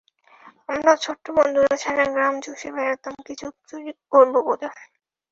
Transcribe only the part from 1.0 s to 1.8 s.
ছোট্ট বন্ধুরা